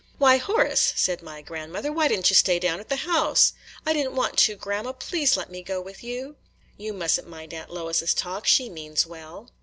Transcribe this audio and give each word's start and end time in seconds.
"Why, 0.17 0.37
Horace," 0.37 0.93
said 0.95 1.21
my 1.21 1.43
grandmother, 1.43 1.91
"why 1.91 2.07
did 2.07 2.17
n't 2.21 2.29
you 2.31 2.35
stay 2.35 2.57
down 2.57 2.79
at 2.79 2.89
the 2.89 2.95
house?" 3.05 3.53
"I 3.85 3.93
did 3.93 4.05
n't 4.07 4.13
want 4.15 4.35
to, 4.39 4.55
grandma; 4.55 4.93
please 4.93 5.37
let 5.37 5.51
me 5.51 5.61
go 5.61 5.79
with 5.79 6.03
you." 6.03 6.37
"You 6.75 6.91
must 6.91 7.19
n't 7.21 7.27
mind 7.27 7.53
Aunt 7.53 7.69
Lois's 7.69 8.15
talk,– 8.15 8.47
she 8.47 8.67
means 8.67 9.05
well." 9.05 9.49